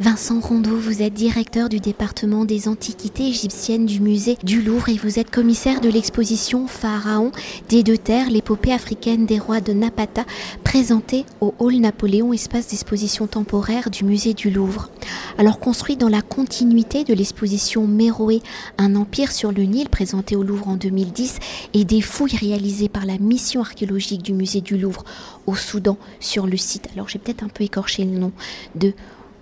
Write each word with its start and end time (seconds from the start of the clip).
Vincent 0.00 0.40
Rondeau, 0.40 0.76
vous 0.76 1.02
êtes 1.02 1.12
directeur 1.12 1.68
du 1.68 1.78
département 1.78 2.46
des 2.46 2.68
antiquités 2.68 3.28
égyptiennes 3.28 3.84
du 3.84 4.00
musée 4.00 4.38
du 4.42 4.62
Louvre 4.62 4.88
et 4.88 4.96
vous 4.96 5.18
êtes 5.18 5.30
commissaire 5.30 5.82
de 5.82 5.90
l'exposition 5.90 6.66
Pharaon 6.66 7.32
des 7.68 7.82
deux 7.82 7.98
terres, 7.98 8.30
l'épopée 8.30 8.72
africaine 8.72 9.26
des 9.26 9.38
rois 9.38 9.60
de 9.60 9.74
Napata, 9.74 10.24
présentée 10.64 11.26
au 11.42 11.52
Hall 11.58 11.74
Napoléon, 11.74 12.32
espace 12.32 12.68
d'exposition 12.68 13.26
temporaire 13.26 13.90
du 13.90 14.04
musée 14.04 14.32
du 14.32 14.50
Louvre. 14.50 14.88
Alors 15.36 15.60
construit 15.60 15.98
dans 15.98 16.08
la 16.08 16.22
continuité 16.22 17.04
de 17.04 17.12
l'exposition 17.12 17.86
Méroé, 17.86 18.40
un 18.78 18.96
empire 18.96 19.32
sur 19.32 19.52
le 19.52 19.64
Nil, 19.64 19.90
présentée 19.90 20.34
au 20.34 20.42
Louvre 20.42 20.68
en 20.68 20.76
2010, 20.76 21.36
et 21.74 21.84
des 21.84 22.00
fouilles 22.00 22.36
réalisées 22.36 22.88
par 22.88 23.04
la 23.04 23.18
mission 23.18 23.60
archéologique 23.60 24.22
du 24.22 24.32
musée 24.32 24.62
du 24.62 24.78
Louvre 24.78 25.04
au 25.46 25.54
Soudan 25.54 25.98
sur 26.20 26.46
le 26.46 26.56
site. 26.56 26.88
Alors 26.94 27.10
j'ai 27.10 27.18
peut-être 27.18 27.44
un 27.44 27.48
peu 27.48 27.64
écorché 27.64 28.02
le 28.06 28.18
nom 28.18 28.32
de 28.76 28.94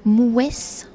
Mouès 0.09 0.89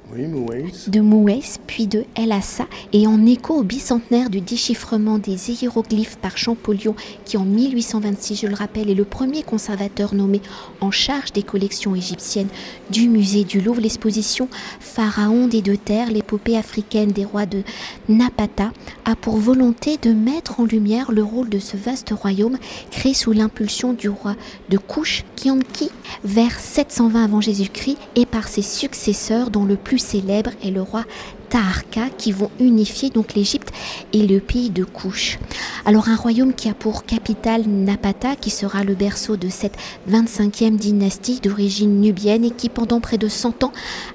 de 0.87 0.99
Mouès, 0.99 1.59
puis 1.65 1.87
de 1.87 2.05
El 2.15 2.31
Assa, 2.31 2.67
et 2.91 3.07
en 3.07 3.25
écho 3.25 3.55
au 3.55 3.63
bicentenaire 3.63 4.29
du 4.29 4.41
déchiffrement 4.41 5.17
des 5.17 5.49
hiéroglyphes 5.49 6.17
par 6.17 6.37
Champollion, 6.37 6.95
qui 7.25 7.37
en 7.37 7.45
1826, 7.45 8.41
je 8.41 8.47
le 8.47 8.53
rappelle, 8.53 8.91
est 8.91 8.95
le 8.95 9.05
premier 9.05 9.41
conservateur 9.41 10.13
nommé 10.13 10.41
en 10.81 10.91
charge 10.91 11.33
des 11.33 11.41
collections 11.41 11.95
égyptiennes 11.95 12.49
du 12.91 13.09
musée 13.09 13.43
du 13.43 13.59
Louvre, 13.59 13.81
l'exposition 13.81 14.49
Pharaon 14.79 15.47
des 15.47 15.63
deux 15.63 15.77
terres, 15.77 16.11
l'épopée 16.11 16.57
africaine 16.57 17.11
des 17.11 17.25
rois 17.25 17.47
de 17.47 17.63
Napata, 18.07 18.71
a 19.05 19.15
pour 19.15 19.37
volonté 19.37 19.97
de 19.97 20.11
mettre 20.11 20.59
en 20.59 20.65
lumière 20.65 21.11
le 21.11 21.23
rôle 21.23 21.49
de 21.49 21.59
ce 21.59 21.75
vaste 21.75 22.11
royaume 22.11 22.57
créé 22.91 23.15
sous 23.15 23.31
l'impulsion 23.31 23.93
du 23.93 24.09
roi 24.09 24.35
de 24.69 24.77
Kush, 24.77 25.25
Kianki, 25.35 25.89
vers 26.23 26.59
720 26.59 27.23
avant 27.23 27.41
Jésus-Christ, 27.41 27.97
et 28.15 28.27
par 28.27 28.47
ses 28.47 28.61
successeurs, 28.61 29.49
dont 29.49 29.65
le 29.65 29.75
plus 29.75 30.02
célèbre 30.03 30.51
est 30.63 30.69
le 30.69 30.81
roi 30.81 31.05
Taharka 31.49 32.09
qui 32.17 32.31
vont 32.31 32.49
unifier 32.59 33.09
donc 33.11 33.35
l'Égypte 33.35 33.71
et 34.11 34.25
le 34.25 34.39
pays 34.39 34.69
de 34.71 34.83
Couche. 34.83 35.37
Alors 35.85 36.09
un 36.09 36.15
royaume 36.15 36.53
qui 36.53 36.67
a 36.67 36.73
pour 36.73 37.05
capitale 37.05 37.63
Napata 37.67 38.35
qui 38.35 38.49
sera 38.49 38.83
le 38.83 38.95
berceau 38.95 39.37
de 39.37 39.49
cette 39.49 39.77
25e 40.09 40.77
dynastie 40.77 41.39
d'origine 41.39 42.01
nubienne 42.01 42.43
et 42.43 42.49
qui 42.49 42.69
pendant 42.69 42.99
près 42.99 43.19
de 43.19 43.27
100 43.27 43.63
ans 43.63 43.71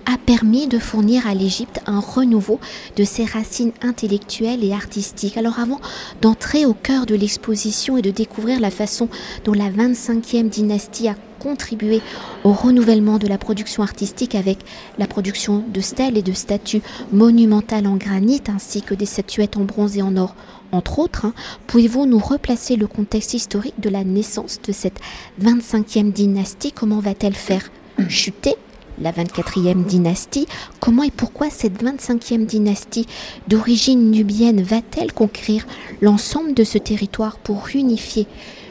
a 0.06 0.19
permis 0.19 0.66
de 0.66 0.81
fournir 0.81 1.27
à 1.28 1.34
l'Égypte 1.34 1.81
un 1.86 2.00
renouveau 2.00 2.59
de 2.97 3.05
ses 3.05 3.25
racines 3.25 3.72
intellectuelles 3.83 4.64
et 4.64 4.72
artistiques. 4.72 5.36
Alors 5.36 5.61
avant 5.61 5.81
d'entrer 6.20 6.66
au 6.66 6.75
cœur 6.75 7.06
de 7.06 7.14
l'exposition 7.14 7.97
et 7.97 8.03
de 8.03 8.11
découvrir 8.11 8.59
la 8.61 8.70
façon 8.70 9.09
dont 9.44 9.55
la 9.55 9.70
25e 9.70 10.48
dynastie 10.48 11.09
a 11.09 11.14
contribué 11.39 12.00
au 12.44 12.53
renouvellement 12.53 13.19
de 13.19 13.27
la 13.27 13.39
production 13.39 13.83
artistique 13.83 14.34
avec 14.34 14.58
la 14.98 15.06
production 15.06 15.64
de 15.67 15.81
stèles 15.81 16.17
et 16.17 16.22
de 16.22 16.33
statues 16.33 16.83
monumentales 17.12 17.86
en 17.86 17.97
granit 17.97 18.42
ainsi 18.48 18.83
que 18.83 18.94
des 18.94 19.06
statuettes 19.06 19.56
en 19.56 19.64
bronze 19.64 19.97
et 19.97 20.03
en 20.03 20.16
or. 20.16 20.34
Entre 20.72 20.98
autres, 20.98 21.25
hein. 21.25 21.33
pouvez-vous 21.66 22.05
nous 22.06 22.19
replacer 22.19 22.77
le 22.77 22.86
contexte 22.86 23.34
historique 23.34 23.81
de 23.81 23.89
la 23.89 24.05
naissance 24.05 24.61
de 24.66 24.72
cette 24.72 25.00
25e 25.42 26.12
dynastie? 26.12 26.72
Comment 26.72 27.00
va-t-elle 27.00 27.34
faire 27.34 27.70
chuter 28.09 28.56
la 29.00 29.12
24e 29.12 29.84
dynastie? 29.84 30.47
Comment 30.81 31.05
et 31.05 31.11
pourquoi 31.11 31.48
cette 31.48 31.83
25e 31.83 32.44
dynastie 32.44 33.06
d'origine 33.47 34.11
nubienne 34.11 34.62
va-t-elle 34.62 35.12
conquérir 35.12 35.66
l'ensemble 36.03 36.53
de 36.53 36.64
ce 36.64 36.77
territoire 36.77 37.39
pour 37.39 37.69
unifier 37.75 38.27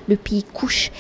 le 0.08 0.18
pays 0.18 0.44
Couche 0.44 0.92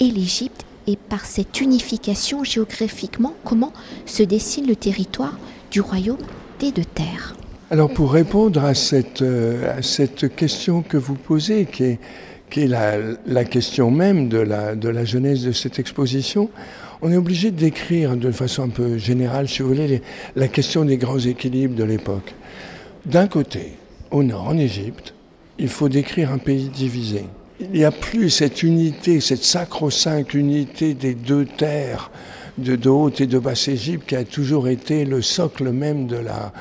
et 0.00 0.10
l'Égypte 0.10 0.66
et 0.86 0.96
par 0.96 1.24
cette 1.24 1.60
unification 1.60 2.44
géographiquement, 2.44 3.34
comment 3.44 3.72
se 4.06 4.22
dessine 4.22 4.66
le 4.66 4.76
territoire 4.76 5.38
du 5.70 5.80
royaume 5.80 6.18
des 6.60 6.72
deux 6.72 6.84
terres 6.84 7.34
Alors 7.70 7.92
pour 7.92 8.12
répondre 8.12 8.64
à 8.64 8.74
cette, 8.74 9.22
euh, 9.22 9.80
question 10.36 10.82
que 10.82 10.96
vous 10.96 11.14
posez, 11.14 11.66
qui 11.66 11.84
est, 11.84 11.98
la, 12.66 13.44
question 13.44 13.90
même 13.90 14.28
de 14.28 14.38
la, 14.38 15.04
jeunesse 15.04 15.42
de 15.42 15.52
cette 15.52 15.78
exposition, 15.78 16.50
on 17.00 17.10
est 17.10 17.16
obligé 17.16 17.50
de 17.50 17.56
décrire 17.56 18.16
de 18.16 18.30
façon 18.30 18.64
un 18.64 18.68
peu 18.68 18.96
générale, 18.98 19.48
si 19.48 19.62
vous 19.62 19.68
voulez, 19.68 20.02
la 20.36 20.48
question 20.48 20.84
des 20.84 20.96
grands 20.96 21.18
équilibres 21.18 21.74
de 21.74 21.84
l'époque. 21.84 22.34
D'un 23.06 23.26
côté, 23.26 23.72
au 24.10 24.22
nord, 24.22 24.48
en 24.48 24.58
Égypte, 24.58 25.14
il 25.58 25.68
faut 25.68 25.88
décrire 25.88 26.30
un 26.30 26.38
pays 26.38 26.68
divisé 26.68 27.24
il 27.72 27.78
n'y 27.78 27.84
a 27.84 27.90
plus 27.90 28.30
cette 28.30 28.62
unité, 28.62 29.20
cette 29.20 29.44
sacro-sainte 29.44 30.34
unité 30.34 30.94
des 30.94 31.14
deux 31.14 31.44
terres 31.44 32.10
de, 32.58 32.88
Haute 32.88 33.20
et 33.20 33.26
de 33.26 33.38
Basse-Égypte 33.38 34.08
qui 34.08 34.16
a 34.16 34.24
toujours 34.24 34.68
été 34.68 35.04
le 35.04 35.22
socle 35.22 35.70
même 35.70 36.06
de 36.06 36.16
la, 36.16 36.52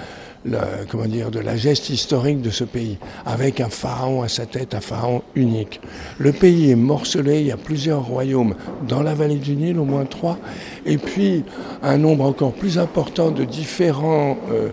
de 0.45 1.39
la 1.39 1.55
geste 1.57 1.89
historique 1.89 2.41
de 2.41 2.49
ce 2.49 2.63
pays, 2.63 2.97
avec 3.25 3.59
un 3.59 3.69
pharaon 3.69 4.21
à 4.21 4.27
sa 4.27 4.45
tête, 4.45 4.73
un 4.73 4.81
pharaon 4.81 5.21
unique. 5.35 5.81
Le 6.17 6.31
pays 6.31 6.71
est 6.71 6.75
morcelé, 6.75 7.41
il 7.41 7.47
y 7.47 7.51
a 7.51 7.57
plusieurs 7.57 8.05
royaumes 8.05 8.55
dans 8.87 9.03
la 9.03 9.13
vallée 9.13 9.35
du 9.35 9.55
Nil, 9.55 9.79
au 9.79 9.85
moins 9.85 10.05
trois, 10.05 10.37
et 10.85 10.97
puis 10.97 11.43
un 11.83 11.97
nombre 11.97 12.25
encore 12.25 12.53
plus 12.53 12.77
important 12.77 13.31
de 13.31 13.43
différents 13.43 14.37
euh, 14.51 14.69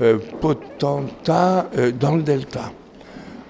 euh, 0.00 0.18
potentats 0.40 1.68
euh, 1.76 1.90
dans 1.92 2.16
le 2.16 2.22
delta 2.22 2.72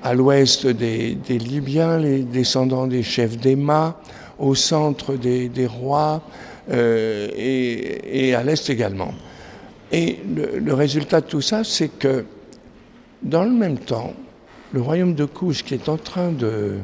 à 0.02 0.14
l'ouest 0.14 0.66
des, 0.66 1.16
Libyens, 1.28 1.98
les 1.98 2.20
descendants 2.20 2.86
des 2.86 3.02
chefs 3.02 3.36
d'Emma, 3.36 4.00
au 4.38 4.54
centre 4.54 5.14
des, 5.14 5.50
rois 5.66 6.22
euh, 6.70 7.28
et, 7.36 8.34
à 8.34 8.42
l'est 8.42 8.68
également. 8.70 9.12
Et 9.92 10.18
le, 10.34 10.72
résultat 10.72 11.20
de 11.20 11.26
tout 11.26 11.40
ça, 11.40 11.64
c'est 11.64 11.88
que 11.88 12.24
dans 13.22 13.44
le 13.44 13.50
même 13.50 13.78
temps, 13.78 14.14
le 14.72 14.80
royaume 14.80 15.14
de 15.14 15.24
Couche, 15.24 15.62
qui 15.62 15.74
est 15.74 15.88
en 15.88 15.96
train 15.96 16.30
de 16.30 16.76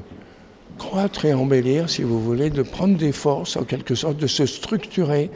croître 0.77 1.25
et 1.25 1.33
embellir, 1.33 1.89
si 1.89 2.03
vous 2.03 2.21
voulez, 2.21 2.51
de 2.51 2.63
prendre 2.63 2.99
des 2.99 3.13
forces, 3.13 3.57
en 3.57 3.65
quelque 3.65 3.95
sorte, 3.95 4.19
de 4.19 4.27
se 4.27 4.45
structurer 4.45 5.31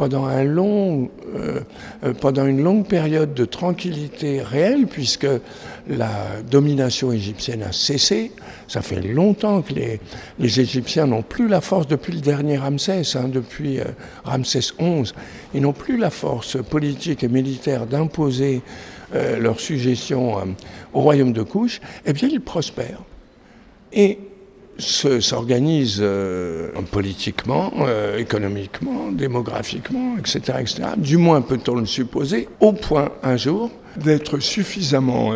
pendant, 0.00 0.24
un 0.24 0.44
long, 0.44 1.10
euh, 1.36 1.60
euh, 2.04 2.14
pendant 2.14 2.46
une 2.46 2.62
longue 2.62 2.86
période 2.86 3.34
de 3.34 3.44
tranquillité 3.44 4.40
réelle, 4.40 4.86
puisque 4.86 5.26
la 5.86 6.40
domination 6.50 7.12
égyptienne 7.12 7.62
a 7.62 7.72
cessé. 7.72 8.32
Ça 8.66 8.80
fait 8.80 9.02
longtemps 9.02 9.60
que 9.60 9.74
les, 9.74 10.00
les 10.38 10.58
Égyptiens 10.58 11.06
n'ont 11.06 11.20
plus 11.20 11.48
la 11.48 11.60
force, 11.60 11.86
depuis 11.86 12.14
le 12.14 12.20
dernier 12.20 12.56
Ramsès, 12.56 13.14
hein, 13.14 13.28
depuis 13.28 13.78
euh, 13.78 13.84
Ramsès 14.24 14.72
XI, 14.80 15.12
ils 15.52 15.60
n'ont 15.60 15.74
plus 15.74 15.98
la 15.98 16.08
force 16.08 16.56
politique 16.62 17.22
et 17.22 17.28
militaire 17.28 17.86
d'imposer 17.86 18.62
leur 19.40 19.58
suggestion 19.58 20.36
au 20.94 21.00
royaume 21.00 21.32
de 21.32 21.42
Couche, 21.42 21.80
eh 22.06 22.12
bien 22.12 22.28
ils 22.30 22.40
prospèrent. 22.40 23.02
Et 23.92 24.18
s'organise 24.80 25.98
euh, 26.00 26.70
politiquement, 26.90 27.72
euh, 27.80 28.18
économiquement, 28.18 29.12
démographiquement, 29.12 30.16
etc., 30.18 30.58
etc. 30.60 30.82
Du 30.96 31.16
moins 31.16 31.40
peut-on 31.40 31.76
le 31.76 31.86
supposer, 31.86 32.48
au 32.60 32.72
point 32.72 33.10
un 33.22 33.36
jour 33.36 33.70
d'être 33.96 34.38
suffisamment, 34.38 35.32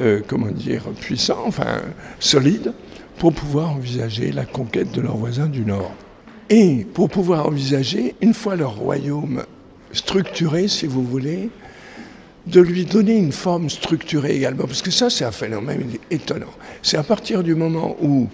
euh, 0.00 0.20
comment 0.26 0.50
dire, 0.50 0.82
puissant, 1.00 1.42
enfin 1.46 1.80
solide, 2.20 2.72
pour 3.18 3.32
pouvoir 3.32 3.70
envisager 3.72 4.32
la 4.32 4.44
conquête 4.44 4.92
de 4.92 5.00
leurs 5.00 5.16
voisins 5.16 5.46
du 5.46 5.64
Nord. 5.64 5.92
Et 6.48 6.86
pour 6.94 7.08
pouvoir 7.08 7.46
envisager, 7.46 8.14
une 8.20 8.34
fois 8.34 8.56
leur 8.56 8.76
royaume 8.76 9.42
structuré, 9.92 10.68
si 10.68 10.86
vous 10.86 11.02
voulez, 11.02 11.50
de 12.46 12.60
lui 12.60 12.84
donner 12.84 13.16
une 13.16 13.32
forme 13.32 13.68
structurée 13.68 14.36
également, 14.36 14.64
parce 14.64 14.82
que 14.82 14.90
ça 14.90 15.10
c'est 15.10 15.24
un 15.24 15.32
phénomène 15.32 15.84
étonnant. 16.10 16.52
C'est 16.82 16.96
à 16.96 17.02
partir 17.02 17.42
du 17.42 17.54
moment 17.54 17.96
où 18.00 18.28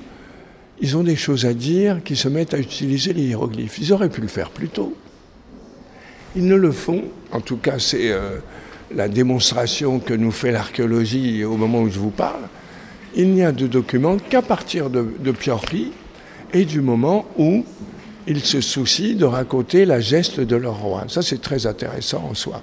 ils 0.81 0.97
ont 0.97 1.03
des 1.03 1.17
choses 1.17 1.47
à 1.47 1.55
dire 1.55 2.03
qui 2.05 2.17
se 2.17 2.29
mettent 2.29 2.55
à 2.55 2.59
utiliser 2.59 3.13
les 3.13 3.23
hiéroglyphes. 3.23 3.79
Ils 3.79 3.93
auraient 3.93 4.11
pu 4.11 4.21
le 4.21 4.29
faire 4.29 4.51
plus 4.51 4.69
tôt. 4.69 4.95
Ils 6.37 6.47
ne 6.47 6.57
le 6.57 6.73
font, 6.73 7.05
en 7.31 7.41
tout 7.41 7.57
cas 7.57 7.79
c'est 7.79 8.11
euh, 8.11 8.39
la 8.95 9.09
démonstration 9.09 9.99
que 9.99 10.15
nous 10.15 10.31
fait 10.31 10.51
l'archéologie 10.51 11.45
au 11.45 11.57
moment 11.57 11.81
où 11.81 11.91
je 11.91 11.99
vous 11.99 12.11
parle. 12.11 12.49
Il 13.15 13.31
n'y 13.31 13.45
a 13.45 13.53
de 13.53 13.67
documents 13.67 14.17
qu'à 14.17 14.43
partir 14.43 14.91
de, 14.91 15.07
de 15.21 15.35
et 16.55 16.65
du 16.65 16.81
moment 16.81 17.27
où 17.39 17.65
ils 18.27 18.41
se 18.41 18.61
soucient 18.61 19.17
de 19.17 19.25
raconter 19.25 19.85
la 19.85 20.01
geste 20.01 20.41
de 20.41 20.57
leur 20.57 20.79
roi. 20.81 21.05
Ça 21.09 21.23
c'est 21.23 21.41
très 21.41 21.67
intéressant 21.67 22.29
en 22.31 22.35
soi. 22.35 22.63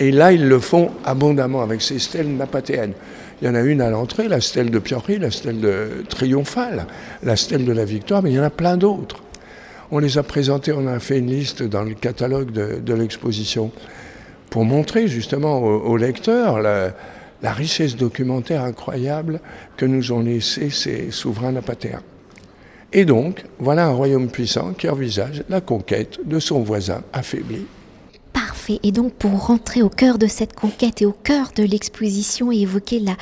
Et 0.00 0.12
là, 0.12 0.32
ils 0.32 0.46
le 0.46 0.60
font 0.60 0.92
abondamment 1.04 1.62
avec 1.62 1.82
ces 1.82 1.98
stèles 1.98 2.36
napatéennes. 2.36 2.92
Il 3.40 3.46
y 3.46 3.50
en 3.50 3.54
a 3.54 3.60
une 3.60 3.80
à 3.80 3.90
l'entrée, 3.90 4.28
la 4.28 4.40
stèle 4.40 4.70
de 4.70 4.78
Piori, 4.78 5.18
la 5.18 5.30
stèle 5.30 5.60
de 5.60 6.04
triomphale, 6.08 6.86
la 7.22 7.36
stèle 7.36 7.64
de 7.64 7.72
la 7.72 7.84
victoire, 7.84 8.22
mais 8.22 8.30
il 8.30 8.36
y 8.36 8.40
en 8.40 8.44
a 8.44 8.50
plein 8.50 8.76
d'autres. 8.76 9.22
On 9.90 9.98
les 9.98 10.18
a 10.18 10.22
présentés, 10.22 10.72
on 10.72 10.86
a 10.86 10.98
fait 10.98 11.18
une 11.18 11.30
liste 11.30 11.62
dans 11.62 11.82
le 11.82 11.94
catalogue 11.94 12.50
de, 12.50 12.94
l'exposition 12.94 13.70
pour 14.50 14.64
montrer 14.64 15.08
justement 15.08 15.58
aux, 15.60 15.96
lecteurs 15.96 16.60
la, 16.60 16.92
richesse 17.42 17.96
documentaire 17.96 18.64
incroyable 18.64 19.40
que 19.76 19.86
nous 19.86 20.12
ont 20.12 20.20
laissé 20.20 20.70
ces 20.70 21.10
souverains 21.10 21.52
napatéens. 21.52 22.02
Et 22.92 23.04
donc, 23.04 23.44
voilà 23.58 23.86
un 23.86 23.92
royaume 23.92 24.28
puissant 24.28 24.72
qui 24.72 24.88
envisage 24.88 25.44
la 25.48 25.60
conquête 25.60 26.18
de 26.24 26.38
son 26.38 26.60
voisin 26.60 27.02
affaibli. 27.12 27.66
Et 28.82 28.92
donc, 28.92 29.12
pour 29.14 29.46
rentrer 29.46 29.82
au 29.82 29.88
cœur 29.88 30.18
de 30.18 30.26
cette 30.26 30.54
conquête 30.54 31.02
et 31.02 31.06
au 31.06 31.12
cœur 31.12 31.52
de 31.56 31.62
l'exposition 31.62 32.52
et 32.52 32.58
évoquer 32.58 33.00
la 33.00 33.16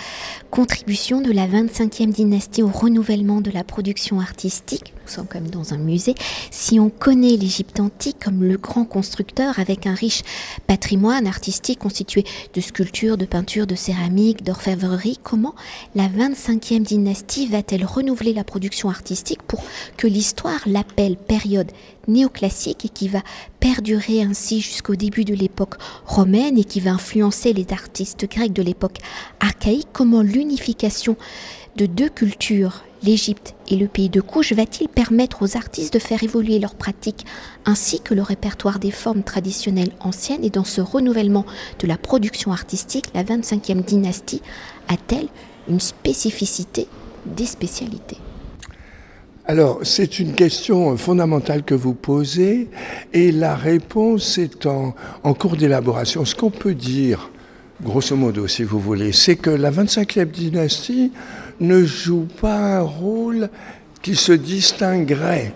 contribution 0.50 1.20
de 1.20 1.32
la 1.32 1.46
25e 1.46 2.10
dynastie 2.10 2.62
au 2.62 2.69
renouvellement 2.69 3.40
de 3.40 3.50
la 3.50 3.64
production 3.64 4.20
artistique, 4.20 4.93
nous 5.04 5.12
sommes 5.12 5.26
comme 5.26 5.48
dans 5.48 5.72
un 5.72 5.78
musée, 5.78 6.14
si 6.50 6.81
on 6.81 6.90
connaît 6.90 7.37
l'Égypte 7.37 7.78
antique 7.78 8.16
comme 8.25 8.43
le 8.43 8.56
grand 8.56 8.84
constructeur 8.84 9.58
avec 9.58 9.87
un 9.87 9.94
riche 9.94 10.22
patrimoine 10.66 11.26
artistique 11.26 11.78
constitué 11.78 12.25
de 12.54 12.60
sculptures, 12.60 13.16
de 13.16 13.26
peintures, 13.26 13.66
de 13.66 13.75
céramique, 13.76 14.42
d'orfèvrerie, 14.42 15.19
comment 15.22 15.54
la 15.94 16.08
25e 16.08 16.82
dynastie 16.82 17.46
va-t-elle 17.46 17.84
renouveler 17.84 18.32
la 18.32 18.44
production 18.44 18.88
artistique 18.88 19.42
pour 19.42 19.62
que 19.96 20.06
l'histoire 20.06 20.60
l'appelle 20.66 21.16
période 21.16 21.70
néoclassique 22.08 22.84
et 22.84 22.88
qui 22.88 23.08
va 23.08 23.22
perdurer 23.60 24.22
ainsi 24.22 24.60
jusqu'au 24.60 24.96
début 24.96 25.24
de 25.24 25.34
l'époque 25.34 25.74
romaine 26.04 26.58
et 26.58 26.64
qui 26.64 26.80
va 26.80 26.92
influencer 26.92 27.52
les 27.52 27.66
artistes 27.72 28.28
grecs 28.30 28.52
de 28.52 28.62
l'époque 28.62 28.98
archaïque, 29.40 29.88
comment 29.92 30.22
l'unification 30.22 31.16
de 31.76 31.86
deux 31.86 32.08
cultures, 32.08 32.84
l'Égypte 33.02 33.54
et 33.68 33.76
le 33.76 33.86
pays 33.86 34.08
de 34.08 34.20
couche, 34.20 34.52
va-t-il 34.52 34.88
permettre 34.88 35.42
aux 35.42 35.56
artistes 35.56 35.92
de 35.92 35.98
faire 35.98 36.22
évoluer 36.22 36.58
leurs 36.58 36.74
pratiques 36.74 37.26
ainsi 37.66 38.00
que 38.00 38.14
le 38.14 38.22
répertoire 38.22 38.78
des 38.78 38.90
formes 38.90 39.22
traditionnelles 39.22 39.92
anciennes 40.00 40.44
et 40.44 40.50
dans 40.50 40.64
ce 40.64 40.80
renouvellement 40.80 41.44
de 41.78 41.86
la 41.86 41.98
production 41.98 42.52
artistique, 42.52 43.06
la 43.14 43.24
25e 43.24 43.84
dynastie 43.84 44.42
a-t-elle 44.88 45.28
une 45.68 45.80
spécificité 45.80 46.88
des 47.26 47.46
spécialités? 47.46 48.18
Alors, 49.48 49.78
c'est 49.84 50.19
une 50.19 50.32
question 50.32 50.96
fondamentale 50.96 51.62
que 51.62 51.75
vous 51.75 51.94
posez 51.94 52.69
et 53.12 53.31
la 53.31 53.54
réponse 53.54 54.38
est 54.38 54.66
en, 54.66 54.93
cours 55.38 55.56
d'élaboration. 55.56 56.25
Ce 56.25 56.34
qu'on 56.34 56.50
peut 56.50 56.75
dire, 56.75 57.31
grosso 57.81 58.16
modo, 58.16 58.48
si 58.48 58.64
vous 58.64 58.81
voulez, 58.81 59.12
c'est 59.12 59.37
que 59.37 59.50
la 59.50 59.70
25e 59.70 60.32
dynastie 60.32 61.12
ne 61.60 61.84
joue 61.84 62.26
pas 62.40 62.78
un 62.78 62.81
rôle 62.81 63.48
qui 64.02 64.16
se 64.16 64.32
distinguerait 64.32 65.54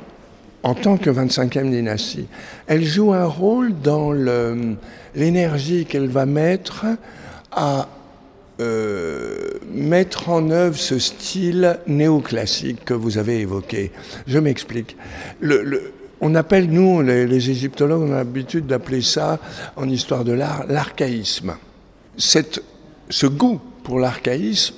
en 0.62 0.74
tant 0.74 0.96
que 0.96 1.10
25e 1.10 1.68
dynastie. 1.68 2.28
Elle 2.68 2.84
joue 2.84 3.12
un 3.12 3.26
rôle 3.26 3.72
dans 3.82 4.12
l'énergie 5.16 5.84
qu'elle 5.84 6.08
va 6.08 6.26
mettre 6.26 6.86
à 7.50 7.88
euh, 8.60 9.54
mettre 9.72 10.28
en 10.28 10.50
œuvre 10.50 10.76
ce 10.76 10.98
style 10.98 11.78
néoclassique 11.86 12.84
que 12.84 12.94
vous 12.94 13.16
avez 13.16 13.40
évoqué. 13.40 13.90
Je 14.26 14.38
m'explique. 14.38 14.96
On 16.20 16.34
appelle, 16.34 16.70
nous, 16.70 17.00
les, 17.00 17.50
égyptologues, 17.50 18.02
on 18.02 18.12
a 18.12 18.16
l'habitude 18.16 18.66
d'appeler 18.66 19.00
ça, 19.00 19.38
en 19.76 19.88
histoire 19.88 20.24
de 20.24 20.32
l'art, 20.32 20.66
l'archaïsme. 20.68 21.56
Ce 22.18 23.26
goût 23.26 23.60
pour 23.82 23.98
l'archaïsme 23.98 24.74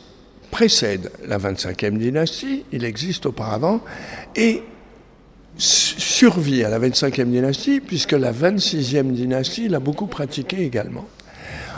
précède 0.52 1.10
la 1.26 1.38
25e 1.38 1.98
dynastie, 1.98 2.64
il 2.70 2.84
existe 2.84 3.26
auparavant, 3.26 3.80
et 4.36 4.62
survit 5.56 6.62
à 6.62 6.68
la 6.68 6.78
25e 6.78 7.30
dynastie, 7.30 7.80
puisque 7.80 8.12
la 8.12 8.32
26e 8.32 9.10
dynastie 9.12 9.68
l'a 9.68 9.80
beaucoup 9.80 10.06
pratiqué 10.06 10.62
également. 10.62 11.06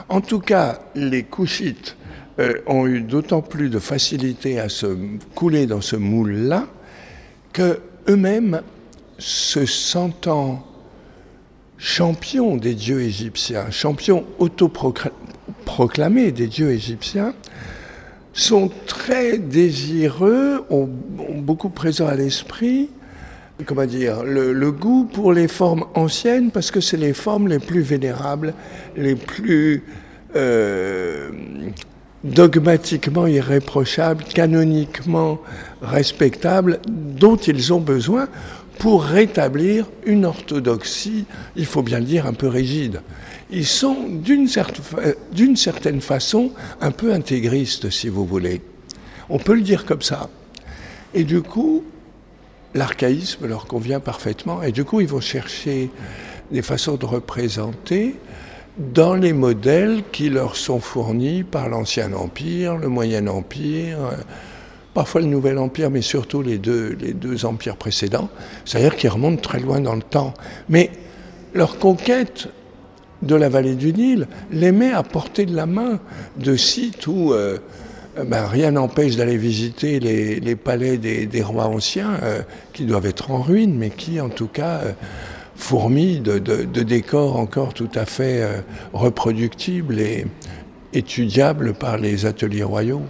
En 0.08 0.20
tout 0.20 0.40
cas, 0.40 0.80
les 0.94 1.22
Couchites 1.22 1.96
euh, 2.38 2.54
ont 2.66 2.86
eu 2.86 3.00
d'autant 3.00 3.42
plus 3.42 3.68
de 3.68 3.78
facilité 3.78 4.58
à 4.58 4.68
se 4.68 4.96
couler 5.34 5.66
dans 5.66 5.80
ce 5.80 5.96
moule-là 5.96 6.66
que 7.52 7.80
eux-mêmes, 8.08 8.62
se 9.18 9.64
sentant 9.64 10.66
champions 11.78 12.56
des 12.56 12.74
dieux 12.74 13.00
égyptiens, 13.00 13.70
champions 13.70 14.24
autoproclamés 14.38 16.32
des 16.32 16.48
dieux 16.48 16.70
égyptiens, 16.70 17.34
sont 18.32 18.70
très 18.86 19.38
désireux, 19.38 20.64
ont, 20.70 20.88
beaucoup 21.36 21.68
présent 21.68 22.08
à 22.08 22.16
l'esprit, 22.16 22.90
comment 23.64 23.86
dire, 23.86 24.24
le, 24.24 24.72
goût 24.72 25.04
pour 25.04 25.32
les 25.32 25.48
formes 25.48 25.84
anciennes 25.94 26.50
parce 26.50 26.70
que 26.70 26.80
c'est 26.80 26.96
les 26.96 27.12
formes 27.12 27.48
les 27.48 27.60
plus 27.60 27.82
vénérables, 27.82 28.54
les 28.96 29.14
plus 29.14 29.84
euh, 30.34 31.30
dogmatiquement 32.24 33.26
irréprochables, 33.26 34.24
canoniquement 34.24 35.40
respectables, 35.82 36.80
dont 36.88 37.36
ils 37.36 37.72
ont 37.72 37.80
besoin 37.80 38.28
pour 38.78 39.04
rétablir 39.04 39.86
une 40.04 40.24
orthodoxie, 40.24 41.26
il 41.54 41.66
faut 41.66 41.82
bien 41.82 42.00
le 42.00 42.04
dire, 42.04 42.26
un 42.26 42.32
peu 42.32 42.48
rigide. 42.48 43.02
Ils 43.50 43.66
sont 43.66 43.96
d'une 44.08 44.48
certaine 44.48 46.00
façon 46.00 46.50
un 46.80 46.90
peu 46.90 47.12
intégristes, 47.12 47.90
si 47.90 48.08
vous 48.08 48.26
voulez. 48.26 48.62
On 49.28 49.38
peut 49.38 49.54
le 49.54 49.60
dire 49.60 49.84
comme 49.84 50.02
ça. 50.02 50.28
Et 51.14 51.22
du 51.22 51.40
coup, 51.40 51.84
l'archaïsme 52.74 53.46
leur 53.46 53.66
convient 53.66 54.00
parfaitement. 54.00 54.62
Et 54.62 54.72
du 54.72 54.84
coup, 54.84 55.00
ils 55.00 55.08
vont 55.08 55.20
chercher 55.20 55.90
des 56.50 56.62
façons 56.62 56.96
de 56.96 57.06
représenter 57.06 58.16
dans 58.78 59.14
les 59.14 59.32
modèles 59.32 60.02
qui 60.12 60.30
leur 60.30 60.56
sont 60.56 60.80
fournis 60.80 61.44
par 61.44 61.68
l'Ancien 61.68 62.12
Empire, 62.12 62.76
le 62.76 62.88
Moyen 62.88 63.28
Empire, 63.28 63.98
parfois 64.94 65.20
le 65.20 65.28
Nouvel 65.28 65.58
Empire, 65.58 65.90
mais 65.90 66.02
surtout 66.02 66.42
les 66.42 66.58
deux, 66.58 66.96
les 67.00 67.12
deux 67.12 67.44
empires 67.44 67.76
précédents, 67.76 68.28
c'est-à-dire 68.64 68.96
qu'ils 68.96 69.10
remontent 69.10 69.40
très 69.40 69.60
loin 69.60 69.80
dans 69.80 69.94
le 69.94 70.02
temps. 70.02 70.34
Mais 70.68 70.90
leur 71.52 71.78
conquête 71.78 72.48
de 73.22 73.34
la 73.36 73.48
vallée 73.48 73.74
du 73.74 73.92
Nil 73.92 74.26
les 74.50 74.72
met 74.72 74.92
à 74.92 75.02
portée 75.02 75.46
de 75.46 75.54
la 75.54 75.66
main 75.66 76.00
de 76.36 76.56
sites 76.56 77.06
où 77.06 77.32
euh, 77.32 77.58
ben, 78.22 78.46
rien 78.46 78.72
n'empêche 78.72 79.16
d'aller 79.16 79.36
visiter 79.36 80.00
les, 80.00 80.56
palais 80.56 80.96
des, 80.98 81.42
rois 81.42 81.66
anciens, 81.66 82.18
euh, 82.22 82.42
qui 82.72 82.84
doivent 82.84 83.06
être 83.06 83.30
en 83.30 83.40
ruine, 83.40 83.76
mais 83.76 83.90
qui 83.90 84.20
en 84.20 84.28
tout 84.28 84.46
cas 84.46 84.80
euh, 84.84 84.92
fourmillent 85.56 86.20
de, 86.20 86.38
décors 86.82 87.36
encore 87.36 87.74
tout 87.74 87.90
à 87.94 88.04
fait 88.04 88.42
reproductibles 88.92 90.00
et 90.00 90.26
étudiables 90.92 91.74
par 91.74 91.98
les 91.98 92.26
ateliers 92.26 92.64
royaux. 92.64 93.02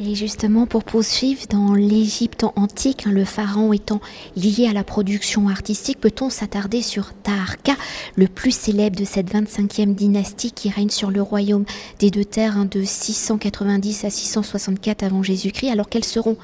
Et 0.00 0.14
justement, 0.14 0.66
pour 0.66 0.84
poursuivre, 0.84 1.42
dans 1.50 1.74
l'Égypte 1.74 2.44
antique, 2.54 3.06
hein, 3.06 3.10
le 3.10 3.24
pharaon 3.24 3.72
étant 3.72 4.00
lié 4.36 4.68
à 4.68 4.72
la 4.72 4.84
production 4.84 5.48
artistique, 5.48 5.98
peut-on 5.98 6.30
s'attarder 6.30 6.82
sur 6.82 7.14
Taharka, 7.14 7.74
le 8.14 8.28
plus 8.28 8.52
célèbre 8.52 8.96
de 8.96 9.04
cette 9.04 9.32
25e 9.32 9.96
dynastie 9.96 10.52
qui 10.52 10.70
règne 10.70 10.90
sur 10.90 11.10
le 11.10 11.20
royaume 11.20 11.64
des 11.98 12.12
deux 12.12 12.24
terres 12.24 12.56
hein, 12.56 12.68
de 12.70 12.84
690 12.84 14.04
à 14.04 14.10
664 14.10 15.02
avant 15.02 15.24
Jésus-Christ? 15.24 15.70
Alors 15.70 15.88
quelles 15.88 16.04
seront 16.04 16.36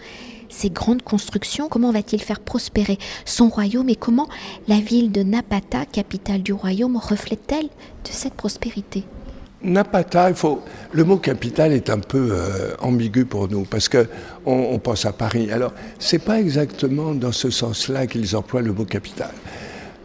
ces 0.49 0.71
grandes 0.71 1.03
constructions? 1.03 1.69
Comment 1.69 1.93
va-t-il 1.93 2.21
faire 2.21 2.41
prospérer 2.41 2.99
son 3.25 3.49
royaume 3.49 3.89
et 3.89 3.97
comment 3.97 4.29
la 4.67 4.81
ville 4.81 5.13
de 5.13 5.23
Napata, 5.23 5.87
capitale 5.87 6.43
du 6.43 6.53
royaume, 6.53 6.97
reflète-t-elle 6.97 7.67
de 7.67 8.11
cette 8.11 8.35
prospérité? 8.35 9.05
Napata. 9.65 10.31
Le 10.93 11.05
mot 11.05 11.17
capital 11.17 11.73
est 11.73 11.89
un 11.91 11.99
peu 11.99 12.29
euh, 12.33 12.75
ambigu 12.81 13.25
pour 13.25 13.49
nous 13.49 13.65
parce 13.65 13.89
que 13.89 14.07
on, 14.45 14.79
pense 14.79 15.07
à 15.07 15.13
Paris. 15.13 15.51
Alors, 15.51 15.73
c'est 15.99 16.19
pas 16.19 16.39
exactement 16.39 17.15
dans 17.15 17.33
ce 17.33 17.51
sens-là 17.51 18.07
qu'ils 18.07 18.37
emploient 18.37 18.63
le 18.63 18.73
mot 18.73 18.85
capital. 18.85 19.31